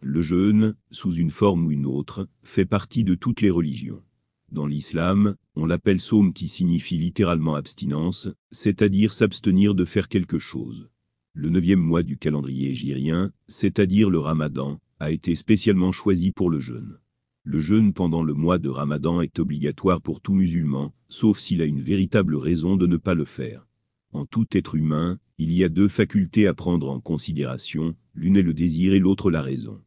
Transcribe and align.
Le 0.00 0.22
jeûne, 0.22 0.76
sous 0.92 1.12
une 1.12 1.32
forme 1.32 1.66
ou 1.66 1.72
une 1.72 1.86
autre, 1.86 2.28
fait 2.42 2.64
partie 2.64 3.02
de 3.02 3.16
toutes 3.16 3.40
les 3.40 3.50
religions. 3.50 4.02
Dans 4.52 4.66
l'islam, 4.66 5.34
on 5.56 5.66
l'appelle 5.66 6.00
saum 6.00 6.32
qui 6.32 6.46
signifie 6.46 6.96
littéralement 6.96 7.56
abstinence, 7.56 8.28
c'est-à-dire 8.52 9.12
s'abstenir 9.12 9.74
de 9.74 9.84
faire 9.84 10.08
quelque 10.08 10.38
chose. 10.38 10.88
Le 11.34 11.50
neuvième 11.50 11.80
mois 11.80 12.04
du 12.04 12.16
calendrier 12.16 12.70
égyrien, 12.70 13.32
c'est-à-dire 13.48 14.08
le 14.08 14.20
ramadan, 14.20 14.78
a 15.00 15.10
été 15.10 15.34
spécialement 15.34 15.90
choisi 15.90 16.30
pour 16.30 16.48
le 16.48 16.60
jeûne. 16.60 16.98
Le 17.42 17.58
jeûne 17.58 17.92
pendant 17.92 18.22
le 18.22 18.34
mois 18.34 18.58
de 18.58 18.68
ramadan 18.68 19.20
est 19.20 19.38
obligatoire 19.40 20.00
pour 20.00 20.20
tout 20.20 20.34
musulman, 20.34 20.94
sauf 21.08 21.38
s'il 21.38 21.60
a 21.60 21.64
une 21.64 21.80
véritable 21.80 22.36
raison 22.36 22.76
de 22.76 22.86
ne 22.86 22.98
pas 22.98 23.14
le 23.14 23.24
faire. 23.24 23.66
En 24.12 24.26
tout 24.26 24.46
être 24.52 24.76
humain, 24.76 25.18
il 25.38 25.52
y 25.52 25.64
a 25.64 25.68
deux 25.68 25.88
facultés 25.88 26.46
à 26.46 26.54
prendre 26.54 26.88
en 26.88 27.00
considération, 27.00 27.96
l'une 28.14 28.36
est 28.36 28.42
le 28.42 28.54
désir 28.54 28.92
et 28.92 28.98
l'autre 28.98 29.30
la 29.30 29.42
raison. 29.42 29.80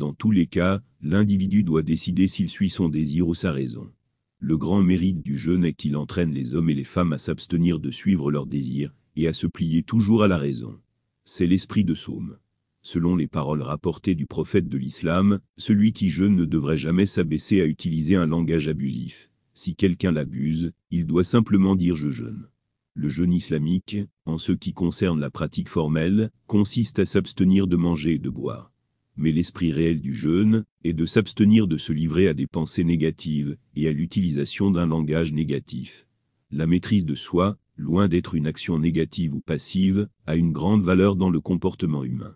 Dans 0.00 0.14
tous 0.14 0.30
les 0.30 0.46
cas, 0.46 0.80
l'individu 1.02 1.62
doit 1.62 1.82
décider 1.82 2.26
s'il 2.26 2.48
suit 2.48 2.70
son 2.70 2.88
désir 2.88 3.28
ou 3.28 3.34
sa 3.34 3.52
raison. 3.52 3.92
Le 4.38 4.56
grand 4.56 4.82
mérite 4.82 5.22
du 5.22 5.36
jeûne 5.36 5.62
est 5.62 5.74
qu'il 5.74 5.94
entraîne 5.94 6.32
les 6.32 6.54
hommes 6.54 6.70
et 6.70 6.74
les 6.74 6.84
femmes 6.84 7.12
à 7.12 7.18
s'abstenir 7.18 7.78
de 7.78 7.90
suivre 7.90 8.30
leurs 8.30 8.46
désirs, 8.46 8.94
et 9.14 9.28
à 9.28 9.34
se 9.34 9.46
plier 9.46 9.82
toujours 9.82 10.22
à 10.22 10.28
la 10.28 10.38
raison. 10.38 10.80
C'est 11.24 11.46
l'esprit 11.46 11.84
de 11.84 11.92
Saume. 11.92 12.38
Selon 12.80 13.14
les 13.14 13.26
paroles 13.26 13.60
rapportées 13.60 14.14
du 14.14 14.24
prophète 14.24 14.70
de 14.70 14.78
l'islam, 14.78 15.38
celui 15.58 15.92
qui 15.92 16.08
jeûne 16.08 16.34
ne 16.34 16.46
devrait 16.46 16.78
jamais 16.78 17.04
s'abaisser 17.04 17.60
à 17.60 17.66
utiliser 17.66 18.16
un 18.16 18.26
langage 18.26 18.68
abusif. 18.68 19.30
Si 19.52 19.74
quelqu'un 19.74 20.12
l'abuse, 20.12 20.72
il 20.90 21.04
doit 21.04 21.24
simplement 21.24 21.76
dire 21.76 21.94
je 21.94 22.08
jeûne. 22.08 22.48
Le 22.94 23.10
jeûne 23.10 23.34
islamique, 23.34 23.98
en 24.24 24.38
ce 24.38 24.52
qui 24.52 24.72
concerne 24.72 25.20
la 25.20 25.28
pratique 25.28 25.68
formelle, 25.68 26.30
consiste 26.46 27.00
à 27.00 27.04
s'abstenir 27.04 27.66
de 27.66 27.76
manger 27.76 28.14
et 28.14 28.18
de 28.18 28.30
boire 28.30 28.72
mais 29.20 29.32
l'esprit 29.32 29.70
réel 29.70 30.00
du 30.00 30.14
jeûne 30.14 30.64
est 30.82 30.94
de 30.94 31.04
s'abstenir 31.04 31.68
de 31.68 31.76
se 31.76 31.92
livrer 31.92 32.26
à 32.26 32.32
des 32.32 32.46
pensées 32.46 32.84
négatives 32.84 33.58
et 33.76 33.86
à 33.86 33.92
l'utilisation 33.92 34.70
d'un 34.70 34.86
langage 34.86 35.34
négatif. 35.34 36.06
La 36.50 36.66
maîtrise 36.66 37.04
de 37.04 37.14
soi, 37.14 37.58
loin 37.76 38.08
d'être 38.08 38.34
une 38.34 38.46
action 38.46 38.78
négative 38.78 39.34
ou 39.34 39.40
passive, 39.40 40.08
a 40.26 40.36
une 40.36 40.52
grande 40.52 40.80
valeur 40.80 41.16
dans 41.16 41.28
le 41.28 41.38
comportement 41.38 42.02
humain. 42.02 42.34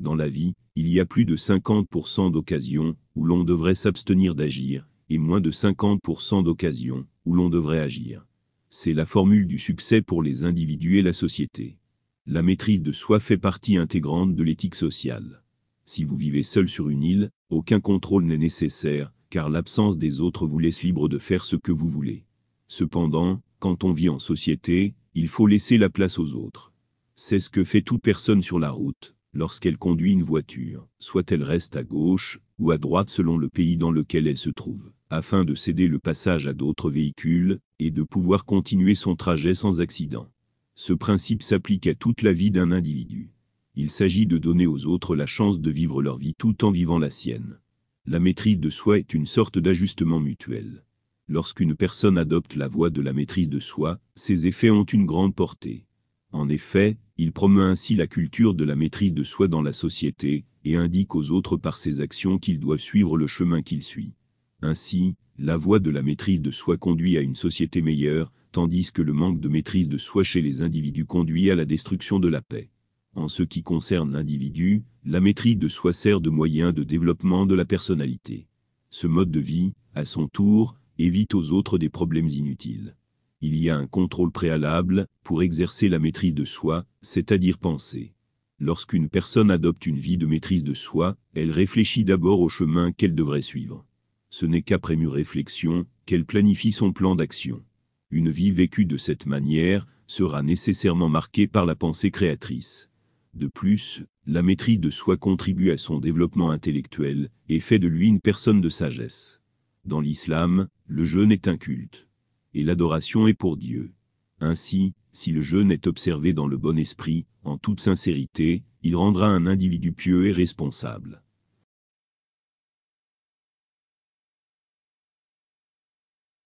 Dans 0.00 0.14
la 0.14 0.26
vie, 0.26 0.54
il 0.74 0.88
y 0.88 1.00
a 1.00 1.04
plus 1.04 1.26
de 1.26 1.36
50% 1.36 2.32
d'occasions 2.32 2.96
où 3.14 3.26
l'on 3.26 3.44
devrait 3.44 3.74
s'abstenir 3.74 4.34
d'agir, 4.34 4.88
et 5.10 5.18
moins 5.18 5.42
de 5.42 5.50
50% 5.50 6.44
d'occasions 6.44 7.06
où 7.26 7.34
l'on 7.34 7.50
devrait 7.50 7.80
agir. 7.80 8.26
C'est 8.70 8.94
la 8.94 9.04
formule 9.04 9.46
du 9.46 9.58
succès 9.58 10.00
pour 10.00 10.22
les 10.22 10.44
individus 10.44 10.96
et 10.96 11.02
la 11.02 11.12
société. 11.12 11.76
La 12.24 12.42
maîtrise 12.42 12.80
de 12.80 12.92
soi 12.92 13.20
fait 13.20 13.36
partie 13.36 13.76
intégrante 13.76 14.34
de 14.34 14.42
l'éthique 14.42 14.76
sociale. 14.76 15.42
Si 15.84 16.04
vous 16.04 16.16
vivez 16.16 16.42
seul 16.42 16.68
sur 16.68 16.88
une 16.88 17.02
île, 17.02 17.30
aucun 17.50 17.80
contrôle 17.80 18.24
n'est 18.24 18.38
nécessaire, 18.38 19.12
car 19.30 19.50
l'absence 19.50 19.98
des 19.98 20.20
autres 20.20 20.46
vous 20.46 20.58
laisse 20.58 20.82
libre 20.82 21.08
de 21.08 21.18
faire 21.18 21.44
ce 21.44 21.56
que 21.56 21.72
vous 21.72 21.88
voulez. 21.88 22.24
Cependant, 22.68 23.42
quand 23.58 23.84
on 23.84 23.92
vit 23.92 24.08
en 24.08 24.18
société, 24.18 24.94
il 25.14 25.28
faut 25.28 25.46
laisser 25.46 25.78
la 25.78 25.90
place 25.90 26.18
aux 26.18 26.34
autres. 26.34 26.72
C'est 27.16 27.40
ce 27.40 27.50
que 27.50 27.64
fait 27.64 27.82
toute 27.82 28.02
personne 28.02 28.42
sur 28.42 28.58
la 28.58 28.70
route, 28.70 29.14
lorsqu'elle 29.34 29.78
conduit 29.78 30.12
une 30.12 30.22
voiture, 30.22 30.88
soit 30.98 31.30
elle 31.32 31.42
reste 31.42 31.76
à 31.76 31.84
gauche 31.84 32.40
ou 32.58 32.70
à 32.70 32.78
droite 32.78 33.10
selon 33.10 33.36
le 33.36 33.48
pays 33.48 33.76
dans 33.76 33.90
lequel 33.90 34.26
elle 34.26 34.38
se 34.38 34.50
trouve, 34.50 34.92
afin 35.10 35.44
de 35.44 35.54
céder 35.54 35.88
le 35.88 35.98
passage 35.98 36.46
à 36.46 36.54
d'autres 36.54 36.90
véhicules 36.90 37.58
et 37.78 37.90
de 37.90 38.02
pouvoir 38.02 38.44
continuer 38.44 38.94
son 38.94 39.16
trajet 39.16 39.54
sans 39.54 39.80
accident. 39.80 40.28
Ce 40.74 40.92
principe 40.92 41.42
s'applique 41.42 41.86
à 41.86 41.94
toute 41.94 42.22
la 42.22 42.32
vie 42.32 42.50
d'un 42.50 42.72
individu. 42.72 43.30
Il 43.74 43.90
s'agit 43.90 44.26
de 44.26 44.36
donner 44.36 44.66
aux 44.66 44.86
autres 44.86 45.16
la 45.16 45.24
chance 45.24 45.58
de 45.60 45.70
vivre 45.70 46.02
leur 46.02 46.18
vie 46.18 46.34
tout 46.36 46.64
en 46.64 46.70
vivant 46.70 46.98
la 46.98 47.08
sienne. 47.08 47.58
La 48.04 48.20
maîtrise 48.20 48.58
de 48.58 48.68
soi 48.68 48.98
est 48.98 49.14
une 49.14 49.24
sorte 49.24 49.58
d'ajustement 49.58 50.20
mutuel. 50.20 50.84
Lorsqu'une 51.26 51.74
personne 51.74 52.18
adopte 52.18 52.54
la 52.54 52.68
voie 52.68 52.90
de 52.90 53.00
la 53.00 53.14
maîtrise 53.14 53.48
de 53.48 53.60
soi, 53.60 53.98
ses 54.14 54.46
effets 54.46 54.70
ont 54.70 54.84
une 54.84 55.06
grande 55.06 55.34
portée. 55.34 55.86
En 56.32 56.50
effet, 56.50 56.98
il 57.16 57.32
promeut 57.32 57.62
ainsi 57.62 57.94
la 57.94 58.06
culture 58.06 58.54
de 58.54 58.64
la 58.64 58.76
maîtrise 58.76 59.14
de 59.14 59.22
soi 59.22 59.48
dans 59.48 59.62
la 59.62 59.72
société, 59.72 60.44
et 60.64 60.76
indique 60.76 61.14
aux 61.14 61.30
autres 61.30 61.56
par 61.56 61.76
ses 61.76 62.00
actions 62.00 62.38
qu'ils 62.38 62.60
doivent 62.60 62.78
suivre 62.78 63.16
le 63.16 63.26
chemin 63.26 63.62
qu'il 63.62 63.82
suit. 63.82 64.12
Ainsi, 64.60 65.14
la 65.38 65.56
voie 65.56 65.78
de 65.78 65.90
la 65.90 66.02
maîtrise 66.02 66.42
de 66.42 66.50
soi 66.50 66.76
conduit 66.76 67.16
à 67.16 67.20
une 67.20 67.34
société 67.34 67.80
meilleure, 67.80 68.32
tandis 68.50 68.92
que 68.92 69.00
le 69.00 69.14
manque 69.14 69.40
de 69.40 69.48
maîtrise 69.48 69.88
de 69.88 69.98
soi 69.98 70.24
chez 70.24 70.42
les 70.42 70.60
individus 70.60 71.06
conduit 71.06 71.50
à 71.50 71.54
la 71.54 71.64
destruction 71.64 72.18
de 72.18 72.28
la 72.28 72.42
paix. 72.42 72.71
En 73.14 73.28
ce 73.28 73.42
qui 73.42 73.62
concerne 73.62 74.12
l'individu, 74.12 74.84
la 75.04 75.20
maîtrise 75.20 75.58
de 75.58 75.68
soi 75.68 75.92
sert 75.92 76.20
de 76.20 76.30
moyen 76.30 76.72
de 76.72 76.82
développement 76.82 77.44
de 77.44 77.54
la 77.54 77.64
personnalité. 77.64 78.46
Ce 78.90 79.06
mode 79.06 79.30
de 79.30 79.40
vie, 79.40 79.74
à 79.94 80.04
son 80.04 80.28
tour, 80.28 80.76
évite 80.98 81.34
aux 81.34 81.50
autres 81.50 81.76
des 81.76 81.90
problèmes 81.90 82.28
inutiles. 82.28 82.96
Il 83.42 83.56
y 83.56 83.68
a 83.68 83.76
un 83.76 83.86
contrôle 83.86 84.30
préalable 84.30 85.06
pour 85.24 85.42
exercer 85.42 85.88
la 85.88 85.98
maîtrise 85.98 86.34
de 86.34 86.44
soi, 86.44 86.86
c'est-à-dire 87.02 87.58
penser. 87.58 88.14
Lorsqu'une 88.58 89.08
personne 89.08 89.50
adopte 89.50 89.86
une 89.86 89.98
vie 89.98 90.16
de 90.16 90.26
maîtrise 90.26 90.62
de 90.62 90.74
soi, 90.74 91.16
elle 91.34 91.50
réfléchit 91.50 92.04
d'abord 92.04 92.40
au 92.40 92.48
chemin 92.48 92.92
qu'elle 92.92 93.14
devrait 93.14 93.42
suivre. 93.42 93.84
Ce 94.30 94.46
n'est 94.46 94.62
qu'après 94.62 94.96
mûre 94.96 95.12
réflexion 95.12 95.84
qu'elle 96.06 96.24
planifie 96.24 96.72
son 96.72 96.92
plan 96.92 97.16
d'action. 97.16 97.62
Une 98.10 98.30
vie 98.30 98.52
vécue 98.52 98.86
de 98.86 98.96
cette 98.96 99.26
manière 99.26 99.86
sera 100.06 100.42
nécessairement 100.42 101.08
marquée 101.08 101.48
par 101.48 101.66
la 101.66 101.74
pensée 101.74 102.10
créatrice. 102.10 102.88
De 103.34 103.46
plus, 103.46 104.04
la 104.26 104.42
maîtrise 104.42 104.80
de 104.80 104.90
soi 104.90 105.16
contribue 105.16 105.70
à 105.70 105.78
son 105.78 105.98
développement 105.98 106.50
intellectuel 106.50 107.30
et 107.48 107.60
fait 107.60 107.78
de 107.78 107.88
lui 107.88 108.08
une 108.08 108.20
personne 108.20 108.60
de 108.60 108.68
sagesse. 108.68 109.40
Dans 109.84 110.00
l'islam, 110.00 110.68
le 110.86 111.04
jeûne 111.04 111.32
est 111.32 111.48
un 111.48 111.56
culte. 111.56 112.08
Et 112.54 112.62
l'adoration 112.62 113.26
est 113.26 113.34
pour 113.34 113.56
Dieu. 113.56 113.94
Ainsi, 114.38 114.92
si 115.12 115.32
le 115.32 115.40
jeûne 115.40 115.72
est 115.72 115.86
observé 115.86 116.34
dans 116.34 116.46
le 116.46 116.58
bon 116.58 116.78
esprit, 116.78 117.26
en 117.42 117.56
toute 117.56 117.80
sincérité, 117.80 118.64
il 118.82 118.96
rendra 118.96 119.28
un 119.28 119.46
individu 119.46 119.92
pieux 119.92 120.26
et 120.26 120.32
responsable. 120.32 121.21